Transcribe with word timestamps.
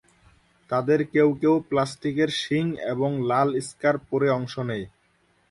তাদের 0.69 0.99
কেউ 1.13 1.29
কেউ 1.41 1.55
প্লাস্টিকের 1.69 2.29
শিং 2.41 2.65
এবং 2.93 3.09
লাল 3.29 3.49
স্কার্ফ 3.67 4.01
পরে 4.11 4.27
অংশ 4.29 4.53
নেয়। 4.69 4.85